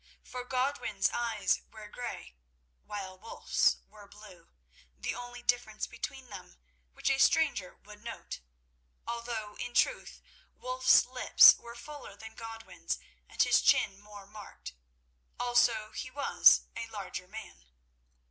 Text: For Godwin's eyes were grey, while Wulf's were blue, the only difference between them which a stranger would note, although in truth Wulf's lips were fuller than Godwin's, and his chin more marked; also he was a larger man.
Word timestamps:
For 0.23 0.43
Godwin's 0.43 1.11
eyes 1.11 1.61
were 1.69 1.87
grey, 1.87 2.35
while 2.85 3.19
Wulf's 3.19 3.77
were 3.87 4.07
blue, 4.07 4.49
the 4.97 5.13
only 5.13 5.43
difference 5.43 5.85
between 5.85 6.27
them 6.31 6.57
which 6.93 7.07
a 7.11 7.19
stranger 7.19 7.75
would 7.85 8.01
note, 8.03 8.39
although 9.05 9.55
in 9.59 9.75
truth 9.75 10.19
Wulf's 10.57 11.05
lips 11.05 11.53
were 11.55 11.75
fuller 11.75 12.15
than 12.15 12.33
Godwin's, 12.33 12.97
and 13.29 13.43
his 13.43 13.61
chin 13.61 13.99
more 14.01 14.25
marked; 14.25 14.73
also 15.39 15.91
he 15.91 16.09
was 16.09 16.63
a 16.75 16.87
larger 16.87 17.27
man. 17.27 17.65